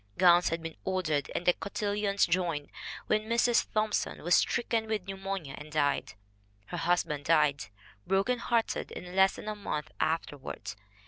[0.17, 2.71] Gowns had been ordered and "the cotillions joined"
[3.05, 3.63] when Mrs.
[3.65, 6.15] Thomp son was stricken with pneumonia and died.
[6.65, 7.65] Her hus band died,
[8.07, 10.73] broken hearted, in less than a month after ward.